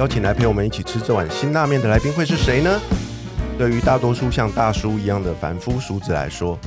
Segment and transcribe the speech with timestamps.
[0.00, 2.80] 邀请来陪我们一起吃这碗辛辣面的来宾会是谁呢？
[3.58, 6.58] 对于大多数像大叔一样的凡夫俗子来说，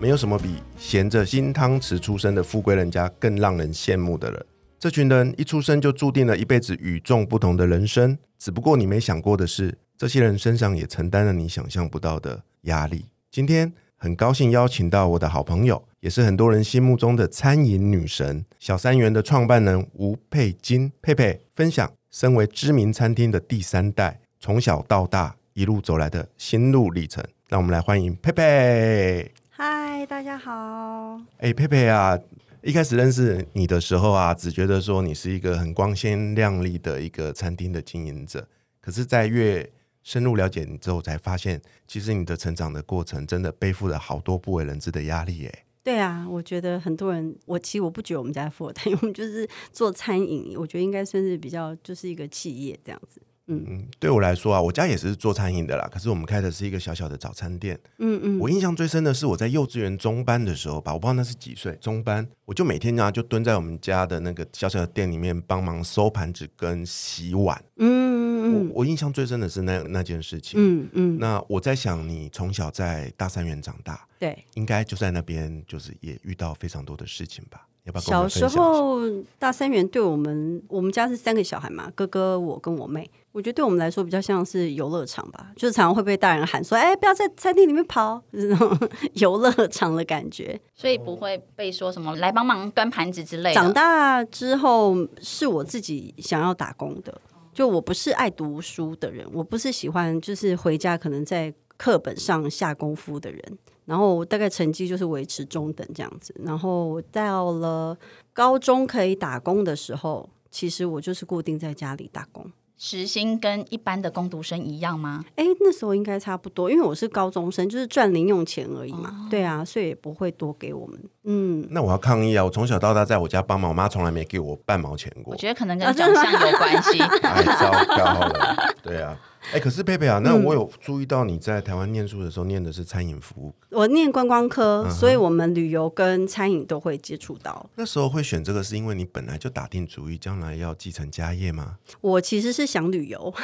[0.00, 4.46] 没有什么比衔着金汤匙出生的富贵人家更让人羡慕的了。
[4.80, 13.06] 这群人一出生就注定了一辈子与众不同的人生，只不过你没想过的是，这些人身上也承担了你想象不到的压力。
[13.30, 27.24] 今天很高兴邀请到我的好朋友，也是很多人心目中的餐饮女神小三元的创办人吴佩金佩佩，分享身为知名餐厅的第三代，从小到大一路走来的心路历程。
[27.48, 29.32] 让我们来欢迎佩佩。
[29.48, 31.18] 嗨，大家好。
[31.38, 32.18] 哎，佩佩啊，
[32.60, 38.46] 一开始认识你的时候啊，只觉得说你是一个很光鲜亮丽的一个餐厅的经营者。
[38.82, 39.66] 可是，在越
[40.02, 45.64] 深入了解你之后，才发现其实你的成长的过程真的背负了好多不为人知的压力耶。
[45.84, 53.20] 对啊，我觉得很多人，我其实我不觉得我们家富二代， 我们就是做餐饮，我觉得应该算是比较就是一个企业这样子。
[53.48, 57.78] 嗯嗯，对我来说啊，我家也是做餐饮的啦，可是我们开的是一个小小的早餐店。
[57.98, 67.60] 嗯嗯，我印象最深的是我在幼稚园中班的时候吧，我不知道那是几岁，中班，我就每天啊就蹲在我们家的那个小小的店里面帮忙收盘子跟洗碗。
[67.78, 68.11] 嗯
[68.42, 70.60] 嗯我我印象最深的是那那件事情。
[70.60, 74.44] 嗯嗯，那我在想，你从小在大三元长大，对。
[74.54, 77.66] 应该就在那边，就是也遇到非常多的事情吧？
[77.84, 78.46] 要不要小时？
[78.46, 79.00] 候
[79.40, 88.78] 大三元对我们，我们家是三个小孩嘛，哥哥我跟我妹，我觉得对我们来说比较像是游乐场吧，就是常常会被大人喊说：“哎，不要在餐厅里面跑”，就是那种
[89.14, 90.60] 游乐场的感觉。
[90.76, 93.54] 所以不会被说什么来帮忙端盘子之类的。
[93.54, 97.20] 长大之后是我自己想要打工的，
[97.52, 103.58] 就我不是爱读书的人，我不是喜欢就是回家可能在课本上下功夫的人。
[103.84, 106.32] 然后大概成绩就是维持中等这样子。
[106.44, 107.98] 然后我到了
[108.32, 112.50] 高中可以打工的时候，其实我就是固定在家里打工。
[112.84, 115.24] 时薪跟一般的工读生一样吗？
[115.36, 119.28] 哎，那时候应该差不多，因为我是高中生，就是赚零用钱而已嘛。
[119.30, 121.00] 对啊，所以也不会多给我们。
[121.22, 122.44] 嗯，那我要抗议啊！
[122.44, 126.98] 我从小到大在我家帮忙，我妈从来没给我半毛钱过我，觉得可能跟啊长相有关系。
[126.98, 128.74] 太糟糕了。
[128.82, 129.16] 对啊，
[129.52, 137.68] 哎，可是佩佩啊，那我有注意到你在台湾念书的时候念的是餐饮服务，我念观光科，嗯所以我们旅游跟餐饮都会接触到。
[137.74, 141.76] 那时候会选这个是因为你本来就打定主意将来要继承家业吗？
[142.00, 143.34] 我其实是想旅游，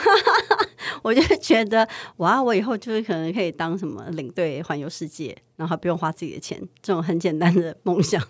[1.02, 1.88] 我就觉得
[2.18, 8.22] 哇，我以后就是可能可以当什么领队环游世界，然后不用花自己的钱，这种很简单的梦想。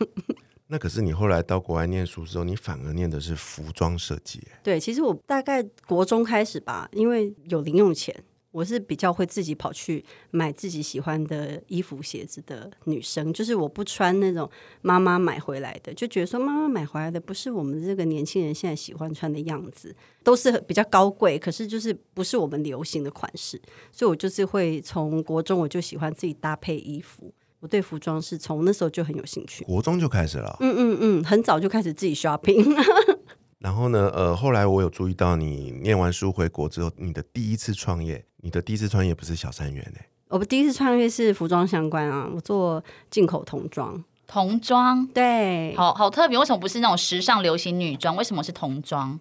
[0.70, 4.46] 那可是你后来到国外念书之后，你反而念的是服装设计。
[4.62, 8.14] 对，其实我大概国中开始吧，因为有零用钱，
[8.50, 13.32] 我是比较会自己跑去买自己喜欢的衣服、鞋子的女生。
[13.32, 14.50] 就是我不穿那种
[14.82, 23.58] 妈妈买回来的，就觉得说妈妈买回来的不是我们这个年轻人现在喜欢穿的样子，都是比较高贵，可是就是不是我们流行的款式。
[23.90, 29.64] 所以我就是会从国中我就喜欢自己搭配衣服，我对服装是从那时候就很有兴趣。
[29.64, 30.56] 国中就开始了。
[30.60, 32.76] 嗯嗯嗯，很早就开始自己 shopping。
[33.58, 44.04] 然后呢，呃，后来我有注意到你念完书回国之后，你的第一次创业，你的第一次创业不是小三元哎、我第一次创业是服装相关啊，我做进口童装。
[44.28, 46.38] 童装，对，好好特别。
[46.38, 48.14] 为什么不是那种时尚流行女装？
[48.14, 49.18] 为什么是童装？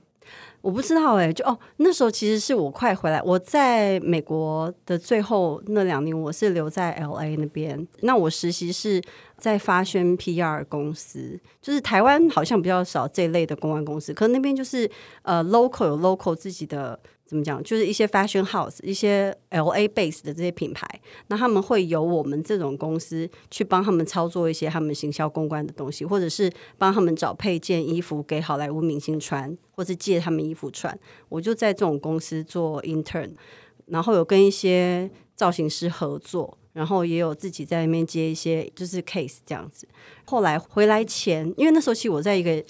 [0.67, 7.87] 我不知道哎、就哦，那时候其实是我快回来，我在美国的最后那两年，我是留在 L A 那边。
[8.01, 9.01] 那我实习是
[9.37, 14.91] 在发宣 P R 公司，就是台湾好像比较少这类的公关公司，可能那边就是
[15.21, 16.99] 呃 local 有 local 自己的。
[17.27, 17.61] 怎么讲？
[17.61, 20.87] 就是一些 fashion house，一些 L A base 的这些品牌，
[21.27, 30.97] 那他们会由我们这种公司去帮他们操作一些他们行销公关的东西，或者是帮他们找配件衣服给好莱坞明星穿，或是借他们衣服穿。
[31.27, 33.31] 我就在这种公司做 intern，
[33.87, 39.85] 然后有跟一些造型师合作，然后也有自己在那边接一些就是 case 这样子。
[40.25, 42.63] 后来回来前，因为那时候其实我在一个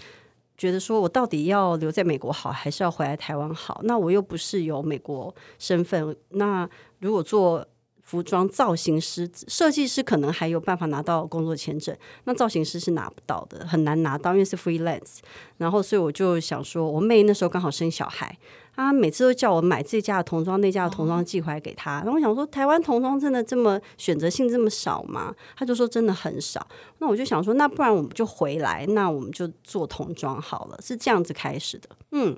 [0.57, 3.80] 觉得说我到底要留在美国好，还是要回来台湾好？
[3.83, 6.68] 那我又不是有美国身份，那
[7.00, 7.65] 如果做
[8.01, 15.18] 服装造型师、设计师可能还有办法拿到工作签证，那造型师是拿不到的，很难拿到，因为是 freelance。
[15.57, 18.38] 然后，所以我就想说，我妹那时候刚好生小孩，
[18.77, 21.95] 啊每次都叫我买这家的童装、那家的童装寄回来给他。
[21.95, 25.33] 然后我想说，台湾童装真的这么选择性这么少吗？
[25.57, 26.65] 他就说真的很少。
[27.00, 31.89] 那我就想说，那不然我们就回来，那我们就做童装好了，是这样子开始的。
[32.12, 32.38] 嗯。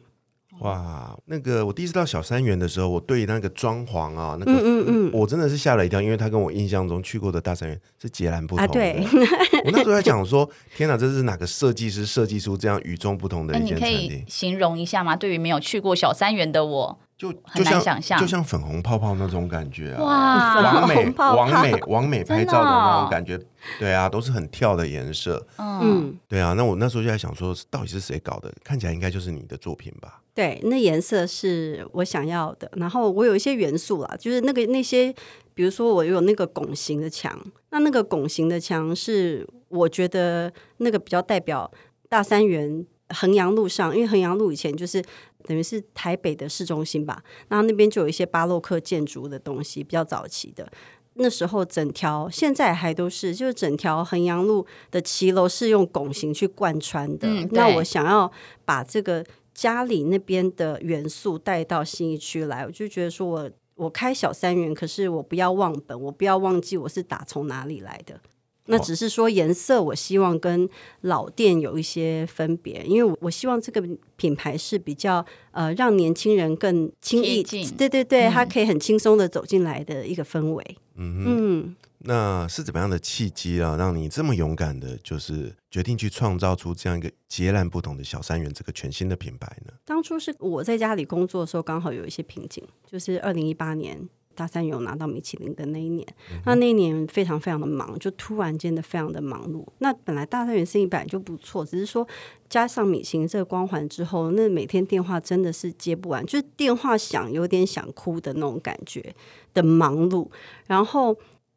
[0.60, 8.74] 哇，那个我第一次到小三元的时候，我对那个装潢啊，那个嗯嗯我真的是吓了一跳，因为他跟我印象中去过的大三元是截然不同的。
[8.74, 9.00] 对，
[9.64, 14.26] 我那时候在讲说，天哪，这是哪个设计师设计出这样与众不同的一间餐厅？
[14.28, 15.16] 形容一下吗？
[15.16, 17.00] 对于没有去过小三元的我。
[17.20, 20.02] 就很难想象，就像粉红泡泡那种感觉啊！
[20.02, 23.38] 哇，完美、完美、完美拍照的那种感觉，
[23.78, 25.46] 对啊，都是很跳的颜色。
[25.58, 26.54] 嗯，对啊。
[26.54, 28.50] 那我那时候就在想，说到底是谁搞的？
[28.64, 30.22] 看起来应该就是你的作品吧？
[30.40, 32.72] 对，那颜色是我想要的。
[32.78, 35.14] 然后我有一些元素啦，就是那个那些，
[35.54, 37.38] 比如说我有那个拱形的墙，
[37.72, 41.70] 那那个拱形的墙是我觉得那个比较代表
[42.08, 45.04] 大三元衡阳路上，因为衡阳路以前就是。
[45.48, 50.70] 等于是台北的市中心吧，然后那边就有一些巴洛克建筑的东西，比较早期的。
[51.14, 57.28] 那时候整条现在还都是，就是整条衡阳路的骑楼是用拱形去贯穿的。
[57.52, 58.30] 那我想要
[58.66, 59.26] 把这个
[59.60, 68.22] 家里那边的元素带到新一区来，我就觉得说我我开小三元，可是我不要忘本，我不要忘记我是打从哪里来的。
[68.68, 70.70] 那只是说颜色，我希望跟
[71.02, 73.84] 老店有一些分别，因为我希望这个
[74.16, 77.44] 品牌是比较呃让年轻人更轻易，
[77.78, 80.78] 对对对，他可以很轻松的走进来的一个氛围。
[80.96, 89.74] 嗯嗯，那是怎么样的契机啊，让你这么勇敢的，就是决定去创造出这样一个截然不同的小三元这个全新的品牌呢？
[89.86, 94.10] 当初是我在家里工作的时候，刚好有一些瓶颈，就是二零一八年。
[94.36, 96.08] 大三有拿到米其林的那一年，
[96.46, 99.68] 那那一年非常非常的忙，就突然间的非常的忙碌。
[99.80, 102.08] 那本来大三元生意本来就不错，只是说
[102.48, 109.14] 加上米其林这个光环之后，那每天电话真的是接不完，就是电话响有点想哭的那种感觉
[109.54, 110.30] 的忙碌。
[110.68, 111.14] 然后，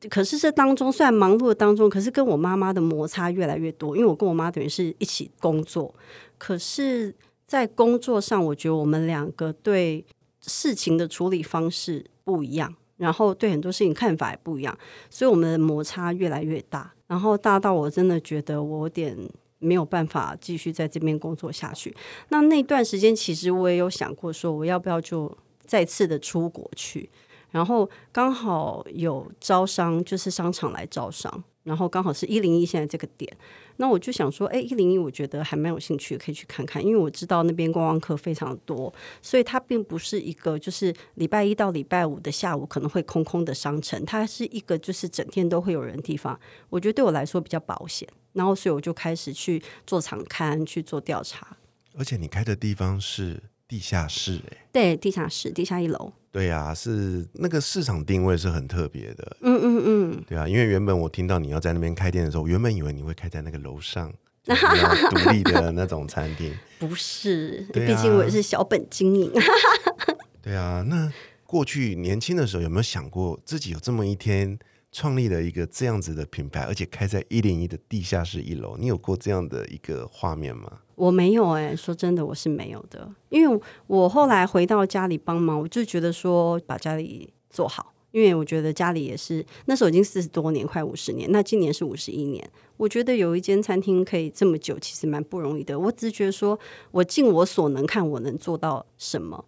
[0.08, 5.94] 可是这当中虽然忙碌的当中，可是跟我妈妈的摩擦越来越多，因为我跟我妈等于是一起工作，
[6.38, 7.14] 可是，
[7.46, 10.04] 在工作上，我觉得我们两个对
[10.40, 12.06] 事情的处理方式。
[12.24, 14.78] 不一样，然后对很多事情看法也不一样，
[15.10, 19.18] 所以我们的摩擦越来越大，然后大到我真的觉得我有点
[19.58, 21.92] 没有办法继续在这边工作下去。
[22.28, 27.10] 那那段时间，其实我也有想过说，我要不要就再次的出国去，
[27.52, 31.44] 然后刚好有招商，就是商场来招商。
[31.64, 33.32] 然后刚好是一零一现在这个点，
[33.76, 46.36] 那我就想说，哎，一零一我觉得还蛮有兴趣，可以去看看，因为我知道那边观光客非常多，所以它并不是一个就是礼拜一到礼拜五的下午可能会空空的商城，它是一个就是整天都会有人地方。
[46.68, 51.56] 我觉得对我来说比较保险，然后所以我就开始去做场刊去做调查。
[51.96, 53.40] 而且你开的地方是
[53.72, 56.12] 地下室，哎，对，地下室，地下一楼。
[56.30, 59.34] 对呀，是那个市场定位是很特别的。
[59.40, 64.12] 嗯嗯嗯，对啊，因为原本我听到你要在那边开店的时候，原本以为你会开在那个楼上，
[64.44, 66.54] 独立的那种餐厅。
[66.78, 69.32] 不是，毕竟我也是小本经营。
[70.42, 71.10] 对啊，那
[71.46, 74.58] 过去年轻的时候有没有想过自己有这么一天？
[74.92, 80.80] 创立了一个这样子的品牌，而且开在一零一的地下室一楼，你有过这样的一个画面吗？
[80.94, 83.10] 我没有哎，说真的，我是没有的。
[83.30, 92.48] 因为我后来回到家里帮忙，我就觉得说把家里做好，因为我觉得家里也是那时候已经四十多年，快五十年，那今年是五十一年。
[92.76, 95.78] 我觉得有一间餐厅可以这么久，其实蛮不容易的。
[95.78, 96.58] 我只是觉得说
[96.90, 99.46] 我尽我所能，看我能做到什么。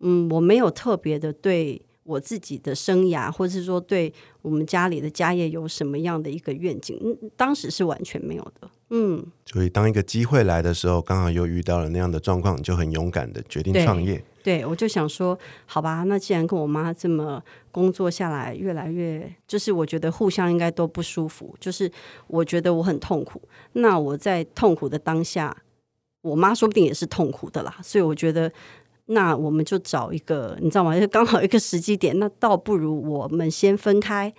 [0.00, 1.82] 嗯，我没有特别的对。
[2.04, 6.98] 我自己的生涯，或者是说对我们家里的家业有什么样的一个愿景？
[7.02, 8.70] 嗯，当时是完全没有的。
[8.90, 14.22] 嗯，所以当一个机会来的时候，刚好又遇到了那样的状况，就很勇敢的决定创业。
[14.42, 17.42] 对，我就想说，好吧，那既然跟我妈这么
[17.72, 21.90] 工作下来，越来越就是我觉得互相应该都不舒服，就是
[22.26, 23.40] 我觉得我很痛苦。
[23.72, 25.56] 那我在痛苦的当下，
[26.20, 27.78] 我妈说不定也是痛苦的啦。
[27.82, 28.52] 所以我觉得。
[29.06, 30.98] 那我们就找一个，你知道吗？
[30.98, 34.32] 就 刚好一个时机点，那倒不如我们先分开，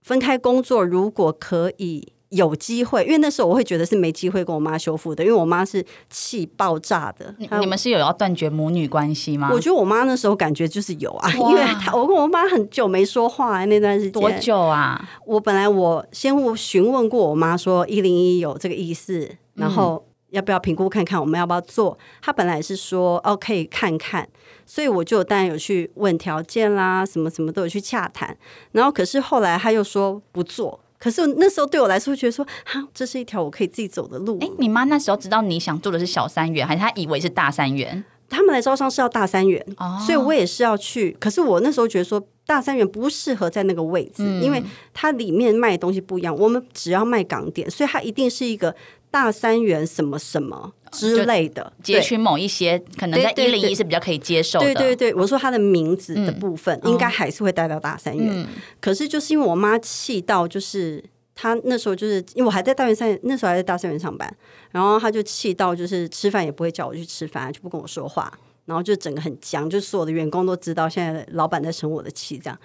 [0.00, 0.84] 分开工作。
[0.84, 7.34] 如果可以有机会，因为那时候我会觉得是没机会跟我妈修复的，因为我妈是气爆炸的。
[7.60, 9.50] 你们是有要断绝母女关系吗？
[9.52, 15.04] 我觉得我妈那时候感觉就是有啊，因为她我跟我妈很久没说话那段时间多久啊？
[15.26, 20.04] 我本来我先询问过我妈说一零一有这个意思，然后。
[20.32, 21.96] 要不要评估看看我们要不要做？
[22.20, 24.28] 他本来是说哦可以看看，
[24.66, 28.36] 所以我就当然有去问条件啦，什么什么都有去洽谈。
[28.72, 30.80] 然后可是后来他又说不做。
[30.98, 34.38] 可是那时候对我来说，觉得说哈，这是一条我可以自己走的路。
[34.40, 38.04] 哎，你妈那时候知道你想做的是小三元，还是她以为是大三元？
[38.30, 39.62] 他们来招商是要大三元，
[40.06, 41.14] 所以我也是要去。
[41.20, 44.62] 可是我那时候觉得说，大三元不适合在那个位置，因为
[44.94, 46.34] 它里面卖的东西不一样。
[46.34, 48.74] 我们只要卖港点，所以它一定是一个
[49.12, 54.64] 大三元什么什么之类的，截取某一些可能在一零一是比较可以接受的。
[54.64, 58.44] 对对对，我说他的名字的部分应该还是会带到大三元。
[58.80, 61.04] 可是就是因为我妈气到就是。
[61.34, 64.36] 他那时候就是因为我还在大元三，那时候还在大三元上班，
[64.70, 68.30] 然后他就气到就是吃饭也不会叫我去吃饭，就不跟我说话，
[68.64, 72.58] 然后就整个很僵，就所有的员工都知道现在老板在生我的气，这样，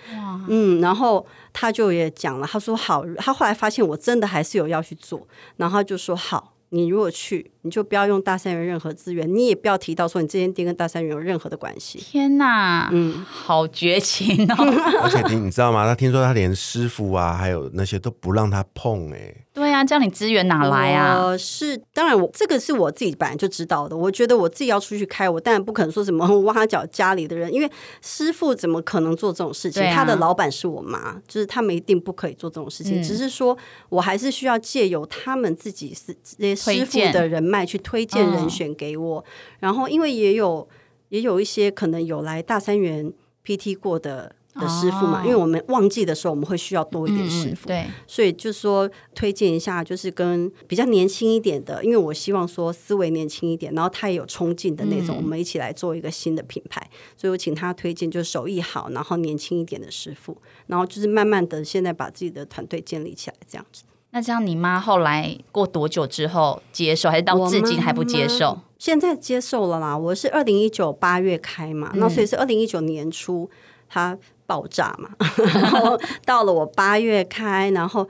[0.47, 6.53] 嗯，然后他就也讲了，他说好，他后来发现我真的还是有要去做，然后他就说好。
[6.69, 11.99] 你如果去，你就不要用大三元任何资源，你也不要提到说你这间店跟大三元有任何的关系。
[11.99, 14.55] 天哪，嗯， 好绝情哦！
[15.03, 15.85] 而且你你知道吗？
[15.85, 19.35] 他听说他连师傅啊，还有那些都不让他碰，哎。
[19.53, 21.35] 对啊，这样你资源哪来啊？
[21.35, 23.97] 是当然，我这个是我自己本来就知道的。
[23.97, 27.67] 我觉得我自己要出去开，我当然不可能说什么 挖角家里的人，因为
[27.99, 29.83] 师傅怎么可能做这种事情？
[29.91, 33.01] 他的老板是我妈，就是他们一定不可以做这种事情。
[33.01, 33.57] 只是说
[33.89, 39.23] 我还是需要借由他们自己是这些师傅的人脉去推荐人选给我。
[39.59, 40.67] 然后，因为也有
[41.09, 43.13] 也有一些可能有来大三元
[43.45, 44.33] PT 过的。
[44.59, 60.35] 的师傅嘛，因为我们旺季的时候，我们会需要多一点师傅，对，所以就说推荐一下，就是跟比较年轻一点的，因为我希望说思维年轻一点，然后他也有冲劲的那种，我们一起来做一个新的品牌，所以我请他推荐，就是手艺好，然后年轻一点的师傅，
[60.65, 63.83] 然后就是慢慢的现在把自己的团队建立起来，这样子。
[64.17, 68.57] 那这样你妈后来过多久之后接受，还是到至今还不接受？
[68.79, 73.49] 现在接受了啦，我是二零一九八月开嘛，那所以是二零一九年初
[73.87, 74.17] 他。
[74.47, 75.09] 爆炸嘛，
[75.53, 78.07] 然后到了我八月开，然后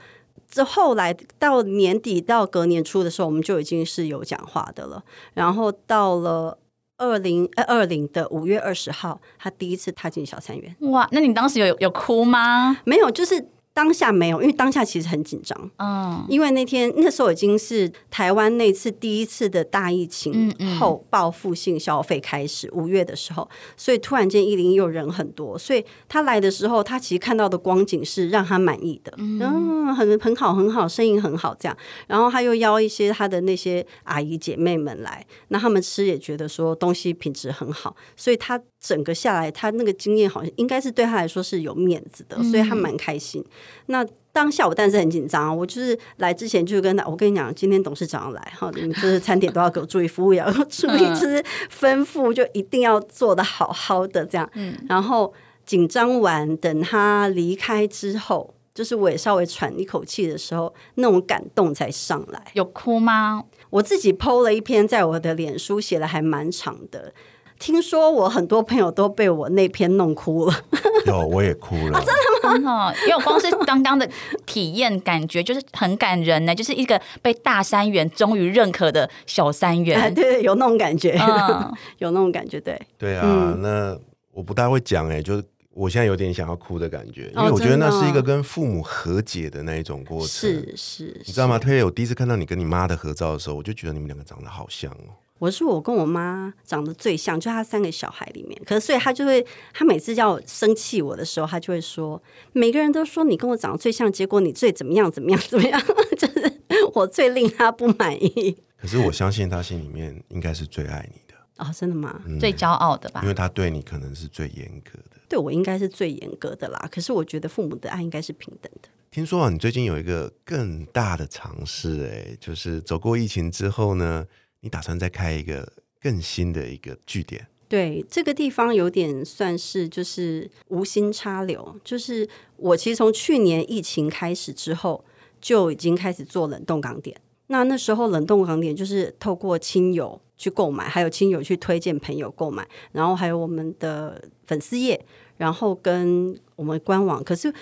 [0.48, 5.02] 这后来到年底到隔年初的时候，我们就已经是有讲话的了。
[5.34, 6.56] 然后到了
[6.96, 10.76] 二零二零的五月二十号，他第一次踏进小三元。
[10.92, 12.78] 哇，那你当时有有哭吗？
[12.84, 13.48] 没有，就是。
[13.78, 15.70] 当下没有，因为当下其实很紧张。
[15.76, 31.78] 嗯，因为那天那时候已经是台湾那次第一次的大疫情后报复性消费开始，五月的时候，所以突然间一零又人很多，所以他来的时候，他其实看到的光景是让他满意的，嗯，很很好很好，生意很好这样。
[32.08, 38.60] 然后他又邀一些他的那些阿姨姐妹们来，那他们吃也觉得说东西品质很好，所以他。
[38.80, 43.44] 整个下来，他那个经验好像应该是对他来说是有面子的，所以他蛮开心。
[43.86, 51.42] 那当下我但是很紧张，我就是来之前就跟他，我跟你讲，今天董事长来哈，你们就是餐点都要给我注意，服务也要注意，就是
[51.76, 54.48] 吩咐就一定要做的好好的这样。
[54.54, 55.32] 嗯，然后
[55.66, 62.40] 紧张完，等他离开之后，就是我也稍微喘一口气的时候，那种感动才上来。
[62.52, 63.42] 有哭吗？
[63.70, 67.12] 我自己 PO 了一篇在我的脸书，写的还蛮长的。
[67.58, 70.54] 听说我很多朋友都被我那篇弄哭了，
[71.06, 72.00] 有我也哭了，
[72.42, 72.94] 真的吗？
[73.08, 74.08] 因为光是刚刚的
[74.46, 81.18] 体验感觉就是很感人呢， 就是一个被大三元终于认可的小三元，对，有那种感觉，
[81.98, 83.98] 有那种感觉，对，对啊，那
[84.32, 85.42] 我不大会讲哎，就是
[85.74, 91.58] 我现在有点想要哭的感觉，因为我觉得那是一个跟父母和解的那一种过程，是是，你知道吗？
[91.58, 95.10] 特别我第一次看到你跟你妈的合照的时候，我就觉得你们两个长得好像哦。
[95.38, 98.60] 我是我跟我妈长得最像，就她三个小孩里面。
[98.66, 102.20] 可是所以她就会，她每次要生气我的时候，她就会说：
[102.52, 105.80] 每个人都说你跟我长得最像，结果你最怎么样怎么样怎么样，
[106.18, 106.52] 就是
[106.94, 108.56] 我最令他不满意。
[108.76, 112.20] 可是我相信他心里面应该是最 爱你的哦，真的吗？
[112.40, 113.20] 最骄傲的吧？
[113.22, 116.88] 因为他对你可能是最严格的，对我应该是最严格的啦。
[116.90, 118.88] 可是我觉得父母的爱应该是平等的。
[119.10, 124.26] 听说啊，你最近有一个更大的尝试，哎，就是走过疫情之后呢？
[124.60, 127.46] 你打算再开一个更新的一个据点？
[127.68, 131.76] 对，这个地方有点算是就是无心插柳。
[131.84, 135.04] 就是我其实从去年疫情开始之后，
[135.40, 137.14] 就已经开始做冷冻港点。
[137.48, 145.04] 那那时候冷冻港点就是透过亲友去购买，还有亲友去推荐朋友购买，然后还有我们的粉丝页，
[145.36, 147.22] 然后跟我们官网。
[147.22, 147.52] 可是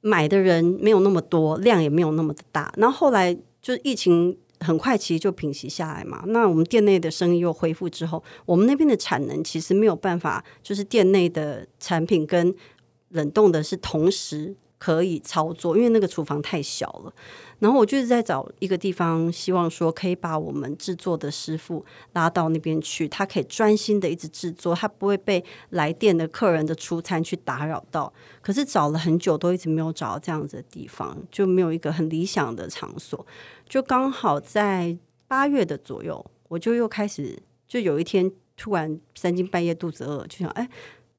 [0.00, 2.74] 买的人没有那么多，量也没有那么的大。
[2.76, 3.32] 然后后来
[3.62, 4.36] 就是疫情。
[4.64, 6.24] 很快其实就平息下来嘛。
[6.26, 12.54] 那我们店内的生意又恢复之后，我们那边的产能其实没有办法，就是店内的产品跟
[13.10, 17.12] 冷冻的是同时可以操作，因为那个厨房太小了。
[17.58, 28.12] 然后我就是在找一个地方，希望说可以把我们制作的师傅拉到那边去，他可以专心的一直制作，他不会被来店的客人的出餐去打扰到。
[28.42, 33.26] 可是找了很久，都一直没有找到这样子的地方，就没有一个很理想的场所。
[33.66, 34.94] 就刚好在
[35.26, 40.68] 八月的左右，我就又开始，就有一天突然三更半夜肚子饿，就想哎。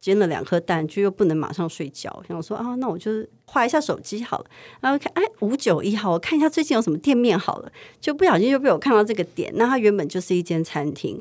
[0.05, 4.45] 煎了两颗蛋，就又不能马上睡觉，想说啊，那我就划一下手机好了。
[4.79, 7.71] 然后看，哎，五九一号，我看一下最近有什么店面好了。
[7.99, 9.51] 就不小心就被我看到这个点。
[9.55, 11.19] 那它原本就是一间餐厅，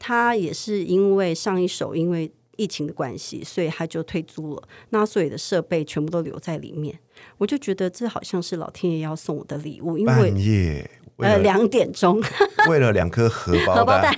[0.00, 4.62] 它也是因为上一手因为疫情的关系，所以它就退租了。
[4.90, 6.98] 那所有的设备全部都留在里面。
[7.38, 12.20] 我就觉得这好像是老天爷要送我的礼物，因为半夜呃两点钟，
[12.68, 14.12] 为了两颗荷包蛋。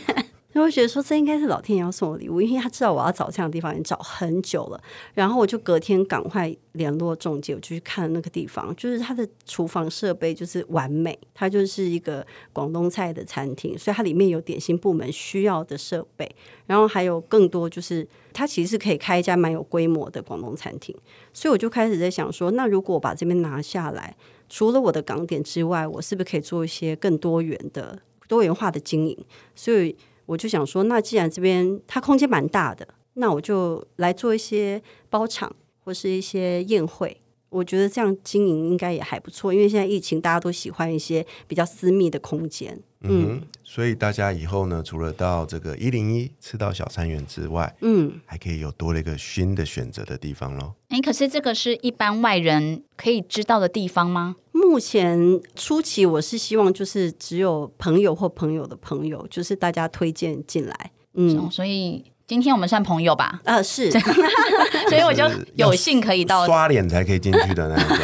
[0.57, 4.83] 就会觉得说这应该是老天爷要送我礼物，因为他知道我要找这样的地方，已经找很久了。
[5.13, 16.27] 然后我就隔天赶快联络中介，我就去看那个地方，就是它的厨房设备就是完美，它就是一个广东菜的餐厅，所以它里面有点心部门需要的设备，
[16.65, 20.97] 然后还有更多就是它其实可以开一家蛮有规模的广东餐厅。
[21.35, 24.17] 所以我就开始在想说，那如果我把这边拿下来，
[24.49, 29.19] 除了我的港点之外，我是不是可以做一些更多元的、多元化的经营？
[29.55, 29.95] 所以。
[30.27, 35.55] 我就想说，那既然这边它空间蛮大的，那我就来做一些包场
[35.85, 37.17] 或是一些宴会。
[37.49, 42.79] 我觉得这样经营应该也还不错，因为现在疫情，大家都喜欢一些比较私密的空间。
[43.09, 50.75] 嗯，所以大家以后呢，除了到这个一零一吃到小三元之外，嗯，还可以有多了一个新的选择的地方喽。
[50.89, 54.37] 哎，可是这个是一般外人可以知道的地方吗？
[54.53, 60.91] 目前初期我是希望就是只有朋友或朋友的朋友，就是大家推荐进来。
[61.15, 63.41] 嗯，所以今天我们算朋友吧？
[63.45, 63.89] 呃，是，
[64.91, 67.97] 所以我就有幸可以到刷脸才可以进去的那种。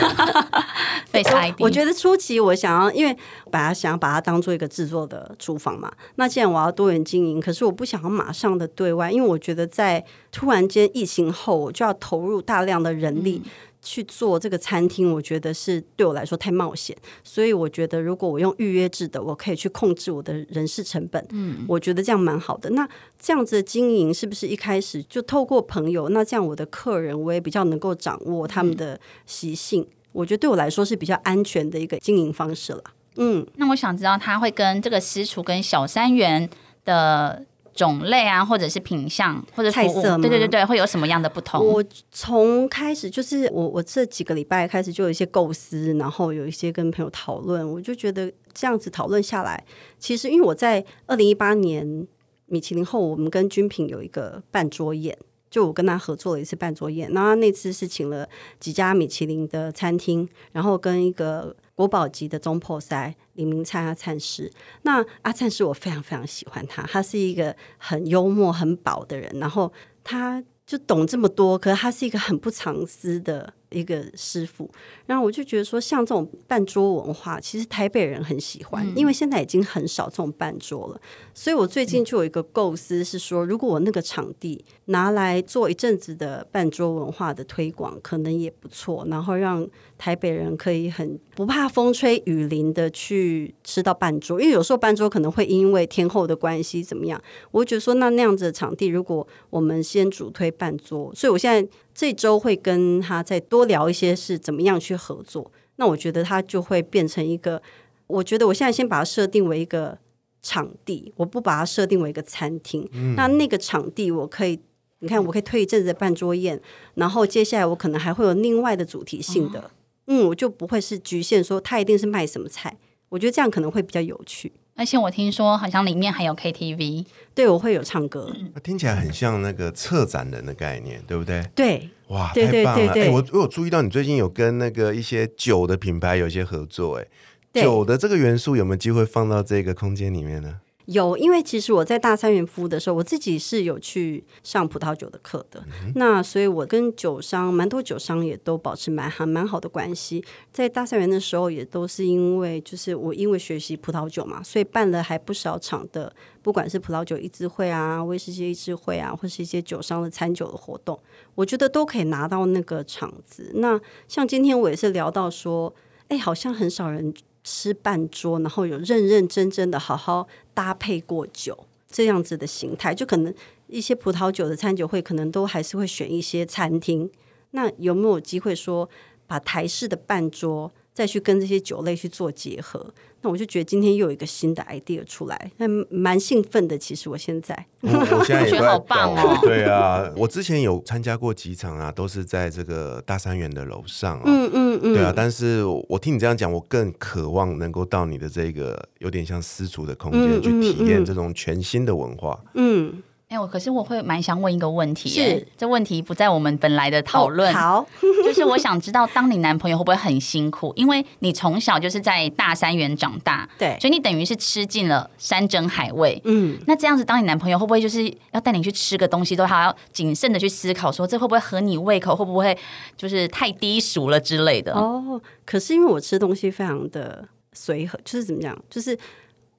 [1.59, 3.15] 我觉得初期我想要，因为
[3.51, 5.91] 把它想要把它当做一个制作的厨房嘛。
[6.15, 13.43] 那既然我要多元经营，可是我不想要马上的对外，因为我觉得在突然间疫情后，我就要投入大量的人力
[13.83, 16.97] 去做这个餐厅，我觉得是对我来说太冒险。
[17.25, 21.27] 所以我觉得，如果我用预约制的，我可以去控制我的人事成本。
[21.33, 22.71] 嗯，我觉得这样蛮好的。
[22.71, 22.89] 那
[23.21, 26.09] 这样子的经营是不是一开始就透过朋友？
[26.11, 29.87] 那这样我的客人我也比较能够掌握他们的习性。
[30.13, 32.83] 我觉得对我来说是比较安全的一个经营方式了。
[33.17, 36.49] 嗯，那我想知道他会跟这个私厨跟小三元
[36.85, 41.67] 的种类啊，或者是品相或者菜色，对对对对，会有什么样的不同？
[41.67, 49.65] 我从开始就是我我这几个礼拜开始就有一些构思，然后有一些跟朋友讨论，我就觉得这样子讨论下来，
[49.99, 52.07] 其实因为我在二零一八年
[52.47, 55.17] 米其林后，我们跟君品有一个半桌宴。
[55.51, 58.27] 就我跟他合作了一次半桌宴，然后那次是请了
[58.59, 64.51] 几家米其林的餐厅，然后跟一个国宝级的中破塞李明灿阿灿师。
[64.83, 69.73] 那阿灿师我非常非常喜欢他，他是一个很幽默、很宝的人，然后
[70.05, 73.55] 他就懂这么多，可是他是一个很不藏私的。
[73.73, 74.71] 一个师傅，
[75.07, 81.01] 然后我就觉得说，像这种半桌文化，其实台北人很喜欢，因为现在已经很少这种半桌了。
[81.35, 89.07] 所以我最近就有一个构思，是说，如果我那个场地拿来做一阵子的半桌文化的推广，可能也不错。
[89.09, 97.21] 然后让台北人可以很不怕风吹雨淋的去吃到半桌，因为有时候半桌可能会因为天后的关系怎么样。
[97.51, 101.69] 我觉得说，那那样子的场地，如果我们先主推半桌，所以我现在。
[101.95, 107.63] 这周会跟他再多聊一些是怎么样去合作，那我觉得他就会变成一个，
[108.07, 109.99] 我觉得我现在先把它设定为一个
[110.43, 112.89] 场地，我不把它设定为一个餐厅。
[113.17, 114.59] 那那个场地我可以，
[115.01, 116.61] 你看我可以推一阵子办桌宴，
[116.95, 119.71] 然后接下来我可能还会有另外的主题性的，
[120.07, 122.79] 嗯，我就不会是局限说他一定是卖什么菜，
[123.11, 124.53] 我觉得这样可能会比较有趣。
[124.83, 131.41] 而且我听说好像里面还有 KTV，对我会有唱歌，听起来很像那个策展人的概念，对不对？
[131.55, 132.93] 对，哇，太棒了！
[132.93, 140.57] 哎，我我有注意到你最近有跟那个一些酒的品牌有一些合作，哎，酒的这个元素有没有机会放到这个空间里面呢？
[140.87, 145.63] 有，因为其实我在大三元服务的时候，我自己是有去上葡萄酒的课的。
[145.95, 150.25] 那所以，我跟酒商蛮多酒商也都保持蛮好蛮好的关系。
[150.53, 160.99] 在大三元的时候，也都是因为就是我因为学习葡萄酒嘛，所以办了还不少场的，不管是葡萄酒一支会啊、威士忌一支会啊，或是一些酒商的餐酒的活动，
[161.35, 163.53] 我觉得都可以拿到那个场子。
[163.55, 165.73] 那像今天我也是聊到说，
[166.09, 167.15] 哎，好像很少人。
[167.45, 173.35] 吃半桌，然后有认认真真的好好搭配过酒这样子的形态，就可能
[173.67, 177.11] 一些葡萄酒的餐酒会，可能都还是会选一些餐厅。
[177.51, 178.89] 那有没有机会说？
[179.25, 182.93] 把台式的半桌再去跟这些酒类去做结合。
[183.25, 186.77] 那我就觉得今天又有一个新的 idea 出来，那蛮兴奋的。
[186.77, 194.23] 其实我现在，我我现在也觉得好棒哦对啊，我之前有参加过几场啊，都是在这个大三元的楼上啊。
[194.27, 202.43] 嗯嗯嗯，对啊，但是我听你这样讲，我更渴望能够到你的这个有点像私厨的空间嗯去体验这种全新的文化。
[202.55, 203.01] 嗯，
[203.33, 207.87] 哎、我可是我会蛮想问一个问题、耶是这问题不在我们本来的讨论，哦好，
[208.23, 210.71] 就是我想知道，当你男朋友会不会很辛苦？
[210.77, 216.21] 因为你从小就是在大三元长大，对所以你等于是吃尽了山珍海味。
[216.25, 222.57] 嗯，那这样子，当你男朋友会不会就是要带你去吃个东西，都还要谨慎的去思考，说这会不会合你胃口，会不会
[222.99, 224.75] 就是太低俗了之类的？
[224.75, 228.99] 哦，可是因为我吃东西非常的随和，就是怎么讲，就是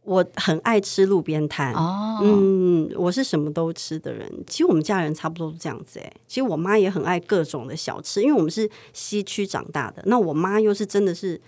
[0.03, 1.73] 我很爱吃路边摊。
[1.73, 4.29] 哦，嗯，我是什么都吃的人。
[4.47, 11.39] 其实我们家人差不多是这样子哎、其实我妈也很爱各种的小吃，因为我们是西区长大的，那我妈又是真的是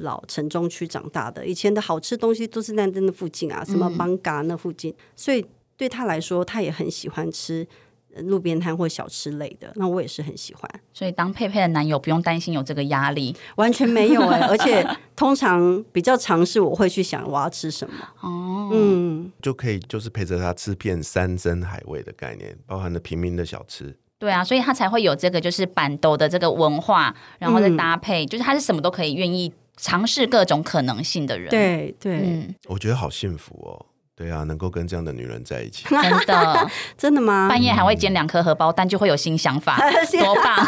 [0.00, 5.44] 老城中区长大的，以前的好吃东西都是在那附近啊，什么邦嘎那附近，所以
[5.76, 9.72] 对她来说，她也很喜欢吃呃路边摊或小吃类的。
[9.76, 10.68] 那我也是很喜欢。
[10.92, 17.94] 所以当佩佩的男友不用担心有这个压力完全没有哎、 而且通常比较尝试，我会去想我要吃什么。
[18.20, 18.70] 哦。
[18.72, 23.96] 嗯，就可以就是陪着他吃遍山珍海味的概念，包含了平民的小吃。
[24.18, 33.86] 对啊，所以他才会有这个就是板豆的这个文化，然后再搭配，就是他是什么都可以愿意尝试各种可能性的人。，对对，嗯，我觉得好幸福哦。
[34.18, 35.86] 对啊，能够跟这样的女人在一起。
[35.88, 37.48] 真的， 真的吗？
[37.48, 39.78] 半夜还会煎两颗荷包蛋，就会有新想法，
[40.18, 40.66] 多棒！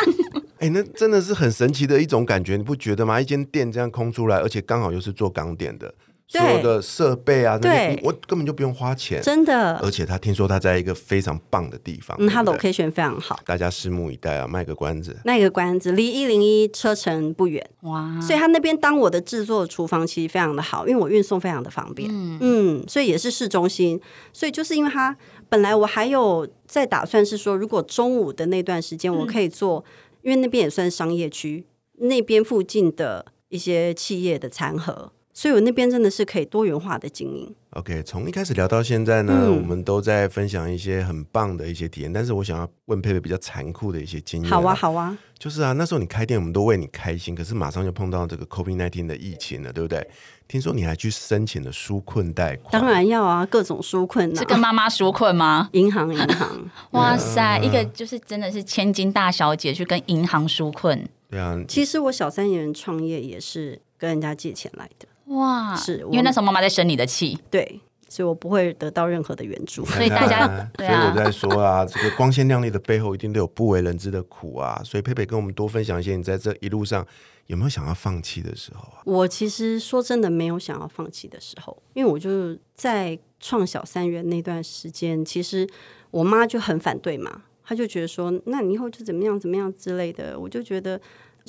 [0.61, 3.21] 哎、那真的是很神奇的一种感觉，你不觉得吗？
[3.21, 5.93] 一间店这样空出来，而且刚好又是做港点的，
[6.38, 8.01] 所有的设备啊，那些对。
[8.05, 9.21] 我根本就不用花钱。
[9.21, 13.40] 真的，而且他听说他在一个非常棒的地方，嗯，它对不对？location 非常好。
[13.45, 14.47] 大家拭目以待啊！
[14.47, 22.09] 卖个关子，卖个关子离一零一车程不远，哇，所以他那边当我的制作厨房其实非常的好，因为我运送非常的方便。
[22.12, 22.85] 嗯。
[22.87, 24.01] 所以也是市中心，
[24.33, 25.16] 所以就是因为他
[25.49, 29.85] 本来我还有在打算是说，如果中午的那段时间我可以做，
[30.23, 31.66] 因为那边也算商业区，
[31.99, 37.55] 那边附近的一些企业的餐盒，所以我那边真的是可以多元化的经营。
[37.71, 39.57] OK，从一开始聊到现在呢，嗯。
[39.57, 44.51] 我们都在分享一些很棒的一些体验，但是我想要问佩佩比较残酷的一些经验。
[44.51, 50.05] 好啊，，好啊，就是啊，那时候你开店，我们都为你开心，可是马上就碰到这个 COVID 1 9的疫情了，对不对？
[50.49, 55.69] 听说你还去申请了纾困贷款，当然要啊，各种纾困是跟啊，妈妈纾困吗？
[55.73, 69.85] 银 行银行， 哇塞，一个就是真的是千金大小姐去跟银行纾困，对啊，其实我小三年创业也是跟人家借钱来的，哇，是因为那时候妈妈在生你的气，对，所以我不会得到任何的援助。
[69.87, 74.81] 所以大家所对啊以我在说啊，这个光鲜亮丽的背后一定都有不为人知的苦啊。
[74.85, 77.07] 所以佩佩跟我们多分享一些你在这一路上
[77.47, 79.03] 有没有想要放弃的时候啊？
[79.05, 85.69] 我其实说真的没有想要放弃的时候，因为我就在创小三元那段时间，其实
[86.11, 91.01] 我妈就很反对嘛，她就觉得说，那你以后就怎么样怎么样之类的，我就觉得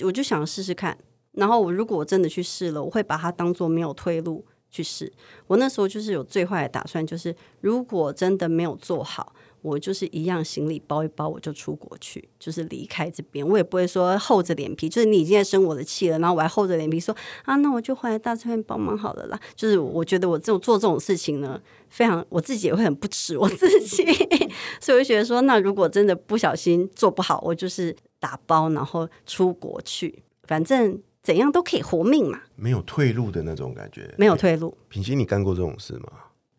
[0.03, 0.95] 我就想试试看。
[1.33, 5.11] 然后我如果真的去试了，我会把它当做没有退路去试。
[5.47, 13.47] 我那时候就是有最坏的打算，就是如果真的没有做好，我就是一样行李包一包，我就出国去，就是离开这边。
[13.47, 17.15] 我也不会说厚着脸皮，就是你已经在生我的气了，然后我还厚着脸皮说
[17.45, 19.39] 啊，那我就回来大这边帮忙好了啦。
[19.55, 24.03] 就是我觉得我这种做这种事情呢，非常我自己也会很不耻我自己，
[24.81, 34.13] 所以我就觉得说，那如果真的不小心做不好，我就是打包然后出国去，反正怎样都可以活命嘛，没有退路的那种感觉。
[34.17, 34.75] 没有退路。
[34.89, 36.07] 品熙，你干过这种事吗？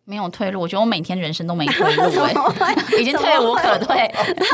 [0.05, 2.03] 没有退路，我觉得我每天人生都没退路、
[2.59, 3.97] 哎，已经退无可退，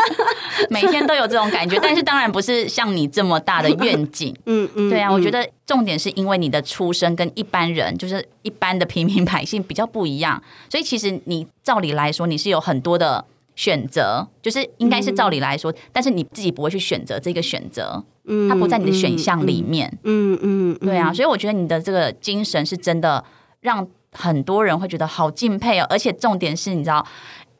[0.68, 1.78] 每天都有这种感觉。
[1.82, 10.40] 但是当然不是像你这么大的愿景， 嗯嗯，对啊，我觉得得重点是因为你的出身跟一般人，就是一般的平民百姓比较不一样，
[10.70, 13.24] 所以其实你照理来说你是有很多的
[13.58, 19.98] 选择，就是应该是照理来说，但是你自己不会去选择这个选择，嗯它不在你的选项里面。
[20.04, 23.24] 嗯嗯，嗯对啊，所以我觉得你的这个精神是真的
[23.60, 27.04] 让很多人会觉得好敬佩哦，而且重点是，你知道。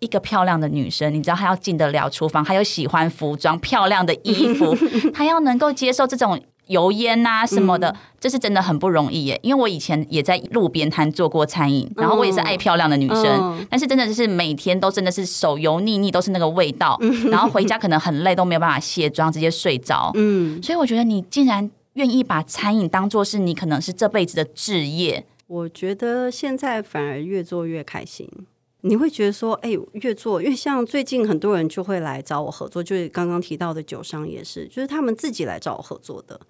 [0.01, 4.73] 一个漂亮的女生，你知道她要进得了厨房，还有喜欢服装、漂亮的衣服，
[5.13, 9.39] 她要能够接受这种油烟啊、什么的，这是真的很不容易耶。
[9.43, 16.99] 因为我以前也在路边摊做过餐饮，然后我也是爱漂亮的女生，嗯但是真的是每天都真的是手油腻腻，都是那个味道，
[17.31, 20.11] 然后回家可能很累，都没有办法卸妆，直接睡着。
[20.17, 28.29] 嗯，所以我觉得你竟然愿意把餐饮当做是你可能是这辈子的志业，我觉得现在反而越做越开心。
[28.83, 36.41] 你会觉得说，哎、越做，因为像最近很多人就会来找我合作，就是刚刚提到的酒商也是，就是他们自己来找我合作的。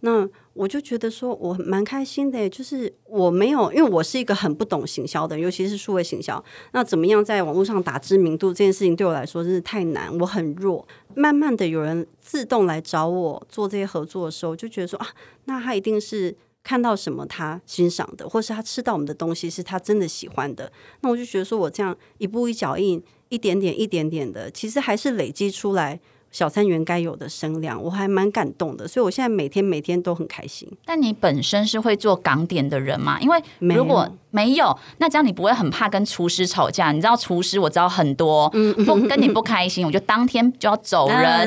[0.00, 6.42] 那我就觉得说，我蛮开心的，就是我没有，因为我是一个很不懂行销的，尤其是数位行销。
[6.72, 10.86] 那怎么样在网络上打知名度这件事情对我来说真是太难，我很弱。
[11.16, 15.08] 慢慢的有人自动来找我做这些合作的时候，就觉得说啊，
[15.46, 16.36] 那他一定是
[16.68, 20.70] 看到什么他欣赏的，或是他吃到我们的东西是他真的喜欢的。
[21.00, 25.98] 那我就觉得说我这样一步一脚印，一点点一点点的，其实还是累积出来
[26.30, 28.88] 小三元该有的声量，我还蛮感动的。
[28.88, 30.68] 所以我现在每天每天都很开心。
[30.84, 33.20] 但你本身是会做港点的人吗？
[33.20, 36.92] 因为如果没有，那这样你不会很怕跟厨师吵架？
[36.92, 41.18] 你知道厨师我知道很多，嗯不跟你不开心，我就当天就要走人。
[41.18, 41.44] 啊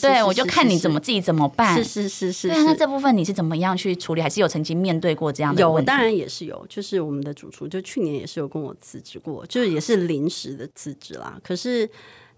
[0.00, 1.76] 对，我就看你怎么自己怎么办。
[1.76, 2.74] 是是是是对啊，那。
[2.74, 4.20] 这部分你是怎么样去处理？
[4.20, 5.86] 还是有曾经面对过这样的有，问题？
[5.86, 11.38] 当然也是有，就是我们的主厨，就去年也是有跟我辞职过，就是也是临时的辞职啦。
[11.42, 11.88] 可是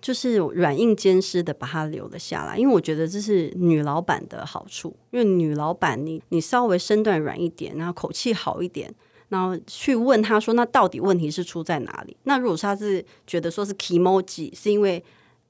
[0.00, 8.94] 就是软硬兼施的把他留了下来，因为我觉得这是女老板的好处，因为女老板你你稍微身段软一点，然后口气好一点。
[9.28, 15.02] 然后去问他说：“那到底问题是出在哪里？”那如果是他是觉得说是 emoji，是因为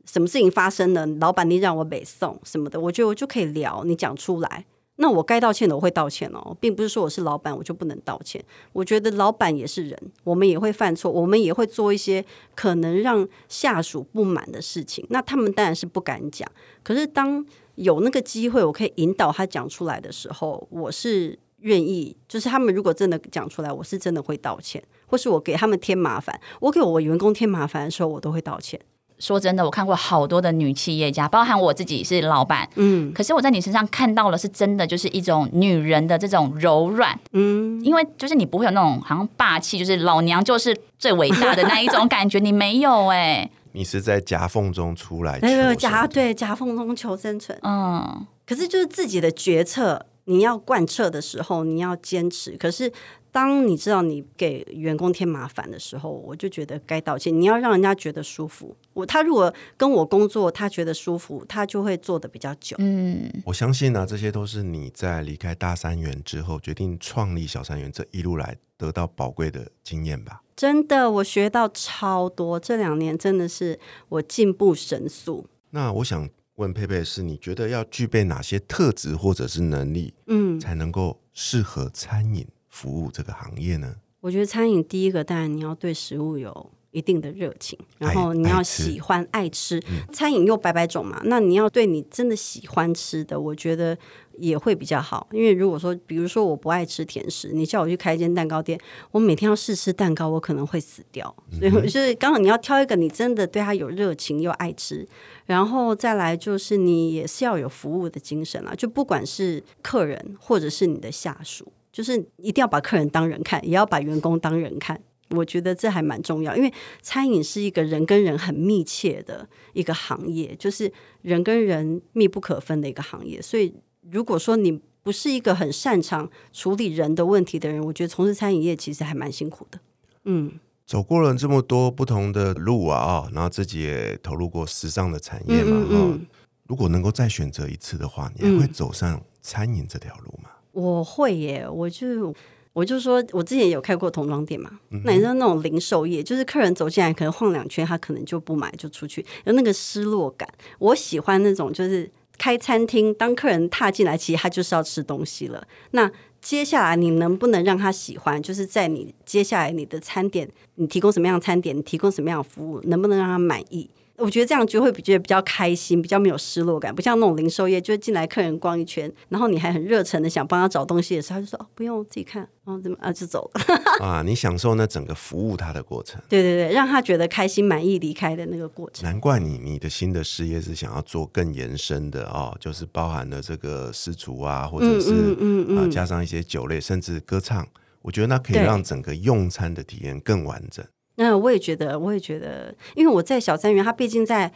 [0.07, 4.65] 什么事情发生了，老板你让我北送什么的，我觉得我就可以聊，你讲出来。
[4.97, 8.43] 那我该道歉的我会道歉哦，并不是说我是老板我就不能道歉。
[8.73, 15.07] 我觉得老板也是人，我们也会犯错，我们也会做一些可能让下属不满的事情。
[15.11, 16.51] 那他们当然是不敢讲，
[16.83, 22.17] 可是当有那个机会，我可以引导他讲出来的时候，我是愿意。
[22.27, 28.81] 就是他们如果真的讲出来，我是真的会道歉，或是我给他们添麻烦，我给我员工添麻烦的时候，我都会道歉。
[29.19, 33.13] 说真的，我看过好多的女企业家，包含我自己是老板，嗯。
[33.13, 47.59] 可是我在你身上看到了，是真的就是一种女人的这种柔软，嗯，因为就是你不会有那种好像霸气，就是老娘就是最伟大的那一种感觉，你没有哎、你是在夹缝中出来求没有生，夹对夹缝中求生存。
[47.63, 52.57] 嗯，可是就是自己的决策，你要贯彻的时候，你要坚持。
[52.59, 52.93] 可是
[53.37, 57.39] 当你知道你给员工添麻烦的时候，我就觉得该道歉。
[57.39, 58.75] 你要让人家觉得舒服。
[58.95, 62.75] 我他如果跟我工作，他觉得舒服，他就会做的比较久。
[62.79, 70.41] 嗯我相信呢、这些都是你在离开大三元之后，决定创立小三元这一路来得到宝贵的经验吧。
[70.57, 72.59] 真的，我学到超多。
[72.59, 75.47] 这两年真的是我进步神速。
[75.73, 83.95] 那我想问佩佩，是你觉得要具备哪些特质或者是能力，嗯，才能够适合餐饮服务这个行业呢？
[84.21, 89.83] 我觉得餐饮第一个，当然你要对食物有一定的热情，然后你要喜欢爱吃。
[90.13, 93.97] 餐饮又百百种嘛，那你要对你真的喜欢吃的，我觉得
[94.39, 95.27] 也会比较好。
[95.31, 98.79] 因为如果说，比如说我不爱吃甜食，你叫我去开一间蛋糕店，
[99.13, 101.35] 我每天要试吃蛋糕，我可能会死掉。
[101.59, 105.07] 所以我就是刚好你要挑一个你真的对他有热情又爱吃，
[105.47, 111.73] 然后再来就是你也是要有服务的精神啦，就不管是客人或者是你的下属。
[111.97, 115.01] 就是一定要把客人当人看，也要把员工当人看。
[115.31, 123.41] 我觉得这还蛮重要，因为餐饮是一个人跟人很密切的一个行业，就是人跟人密不可分的一个行业。
[123.41, 123.73] 所以，
[124.11, 129.81] 如果说你不是一个很擅长处理人的问题的人，我觉得从事餐饮业其实还蛮辛苦的。
[130.25, 130.53] 嗯，
[130.85, 136.27] 走过了这么多不同的路啊啊、然后自己也投入过时尚的产业嘛哈、嗯嗯嗯
[136.67, 140.51] 如果能够再选择一次的话，你还会走上餐饮这条路吗？
[140.77, 142.35] 我会耶，我就
[142.75, 144.71] 我就说，我之前有开过童装店嘛。
[144.91, 150.47] 嗯那你知道那种零售业，就是客人走进来，可能晃两圈，他可能就不买就出去，有那个失落感。
[150.79, 155.67] 我喜欢那种就是开餐厅，当客人踏进来，其实他就是要吃东西了。
[155.93, 156.11] 那
[156.43, 158.41] 接下来你能不能让他喜欢？
[158.43, 163.89] 就是在你接下来你的餐点，你提供什么样的餐点，你提供什么样的服务，能不能让他满意？
[164.19, 173.61] 我觉得这样就会比觉得比较开心，比较没有失落感，不像那种零售业，就是进来客人逛一圈，然后你还很热忱的想帮他找东西的时候，他就说哦不用自己看，然后怎么啊就走了。
[174.05, 176.21] 啊，你享受那整个服务他的过程。
[176.29, 179.05] 对对对，让他觉得开心满意离开的那个过程。
[179.05, 187.67] 难怪你你的新的事业是想要做更延伸的哦，就是包含了这个私厨啊，或者是嗯加上一些酒类，甚至歌唱。
[188.03, 190.87] 我觉得那可以对让整个用餐的体验更完整。
[191.17, 194.51] 那我也觉得，我也觉得，因为我在小三元，它毕竟在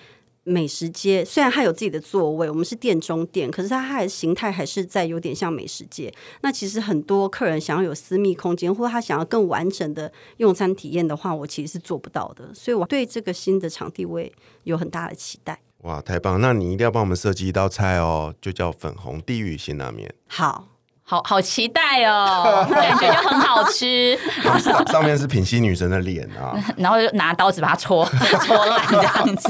[0.45, 6.13] 美食街，虽然它有自己的座位，我们是店中店，可是它还形态还是在有点像美食街。
[6.41, 12.53] 那其实很多客人想要有私密空间，或者他想要更完整的用餐体验的话，我其实是做不到的。
[12.55, 14.33] 所以我对这个新的场地我也
[14.65, 15.61] 有很大的期待。
[15.83, 16.41] 哇，太棒！
[16.41, 20.13] 那你一定要帮我们设计一道菜哦，就叫粉红地狱辛拉面。
[20.27, 20.69] 好，
[21.11, 24.17] 好好期待哦，感觉就很好吃。
[24.63, 26.57] 上上面是品析女神的脸啊。
[26.79, 28.05] 然后就拿刀子把它戳
[28.47, 29.49] 戳烂这样子。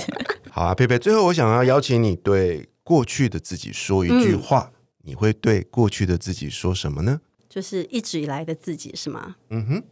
[0.50, 4.70] 好啊，佩佩，最后我想要邀请你对过去的自己说一句话，
[5.02, 7.20] 你会对过去的自己说什么呢？
[7.46, 9.34] 就是一直以来的自己是吗？
[9.50, 9.82] 嗯哼，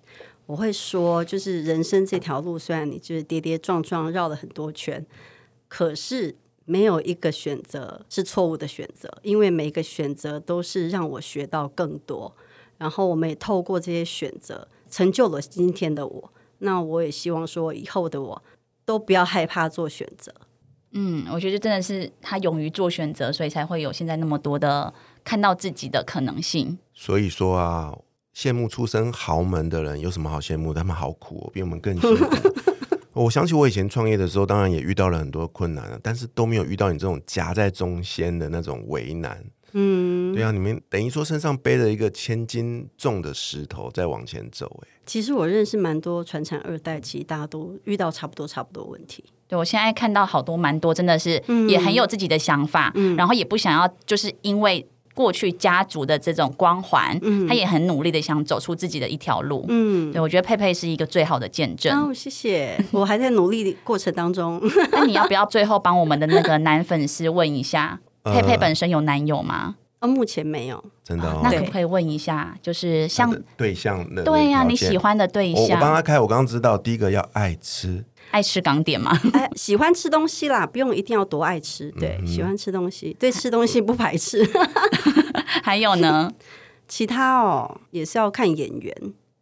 [0.47, 5.05] 我会说，就是人生这条路，虽然你就是跌跌撞撞绕了很多圈，
[5.69, 6.35] 可是
[6.69, 12.37] 没有一个选择是错误的选择，因为每一个选择都是让我学到更多，
[12.77, 16.33] 然后我们也透过这些选择成就了今天的我。
[16.59, 18.43] 那我也希望说，以后的我
[18.85, 20.31] 都不要害怕做选择。
[20.93, 24.93] 嗯，我觉得真的是他勇于做选择，所以才会有现在那么多的
[25.25, 26.79] 看到自己的可能性。
[26.93, 27.97] 所以说啊，
[28.35, 30.81] 羡慕出身豪门的人有什么好羡慕的？
[30.81, 32.25] 他们好苦哦，比我们更辛苦。
[33.25, 39.45] 我想起我以前创业的时候，当然也遇到了很多困难啊，但是都没有遇到你这种夹在中间的那种为难。
[39.73, 44.89] 嗯，对啊，你们等于说身上背着一个千斤重的石头在往前走，哎。
[45.05, 49.25] 其实我认识蛮多传产二代，其实大家都遇到差不多差不多问题。
[49.47, 54.87] 对我现在看到好多蛮多，真的是也很有自己的想法，然后也不想要就是因为
[55.19, 59.65] 过去家族的这种光环，他也很努力的想走出自己的一条路。
[59.69, 61.93] 嗯，对我觉得佩佩是一个最好的见证。
[61.93, 64.63] 哦，谢谢， 我还在努力的过程当中。
[64.93, 69.75] 那你要不要最后帮我们的那个男粉丝问一下，佩佩本身有男友吗？
[70.01, 71.41] 哦，目前没有，真的。
[71.43, 75.63] 那可不可以问一下，就是像对象的对呀，你喜欢的对象？
[75.65, 79.11] 我帮他开，我刚刚知道，第一个要爱吃，爱吃港点嘛？
[79.35, 84.49] 哎，喜欢吃东西啦，不用一定要多爱吃，对，喜欢吃东西，对吃东西不排斥。
[85.65, 86.31] 还有呢？
[86.87, 88.95] 其他哦，也是要看演员。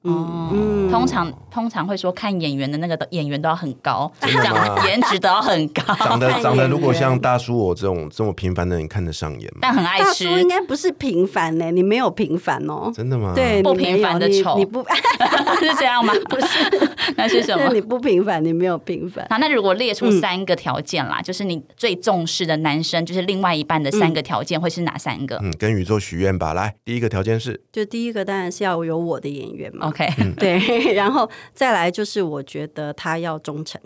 [0.07, 5.83] 嗯，通常通常会说看演员的那个演员都要很高，这样颜值都要很高。
[5.97, 9.59] 长得 长得如果像大叔我这种这么平凡的人看得上眼吗？
[9.63, 12.91] 但很爱吃，应该不是平凡呢，你没有平凡哦。
[12.95, 13.33] 真的吗？
[13.35, 14.81] 对，不平凡的丑，你不
[15.61, 16.13] 是这样吗？
[16.29, 17.73] 不是，那是什么？
[17.73, 19.27] 你不平凡，你没有平凡。
[19.31, 25.39] 好，那如果列出三个条件啦，就是你最重视的男生，就是另外一半的三个条件会是哪三个？
[25.43, 26.55] 嗯，跟宇宙许愿吧。
[26.55, 29.87] 来，第一个条件是，就第一个当然是要有我的演员嘛。
[29.97, 30.93] OK， 对。
[30.95, 33.81] 然后再来就是，我觉得他要忠诚。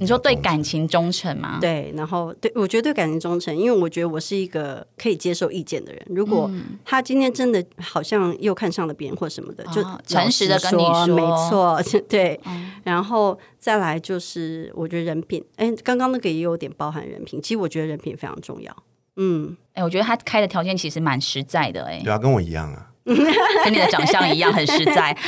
[0.00, 1.58] 你说对感情忠诚吗？
[1.60, 6.02] 对，然后对我觉得对感情忠诚，因为我觉得我是一个可以接受意见的人。
[6.08, 6.50] 如果
[6.84, 12.40] 他今天真的好像又看上了别人或什么的，就诚实的跟你说，没错， 对。
[12.82, 17.40] 然后再来就是，我觉得人品，哎，刚刚那个也有点包含人品。
[17.40, 18.76] 其实我觉得人品非常重要。
[19.14, 22.90] 嗯，哎，我觉得他开的条件其实蛮实在的，哎，对啊，跟我一样啊，
[23.64, 25.16] 跟你的长相一样，很实在。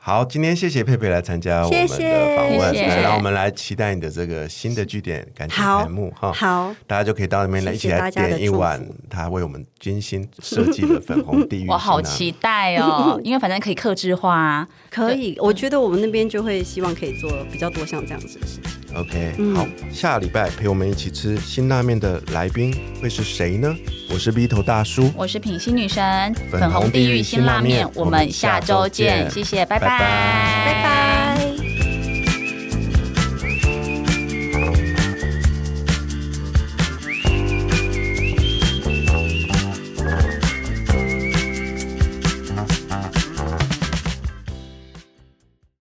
[0.00, 6.32] 好，今天谢谢佩佩来参加我们的访问，让我们来期待你的这个新的据点赶紧开幕哈。
[6.32, 11.68] 好，大家就可以到那边来一起来点一碗他为我们精心设计的粉红地狱。
[11.70, 15.36] 我好期待哦，因为反正可以克制化，可以。
[15.38, 18.77] 我觉得我们那边就会希望可以做比较多像这样子的事情。
[18.98, 23.72] OK，好，下礼拜陪我们一起吃辛拉面的来宾会是谁呢？
[24.10, 29.88] 我是 B 头大叔，我是品心女神，粉红地狱辛拉面，我们下周见，谢谢，拜拜。
[29.88, 31.67] 拜拜。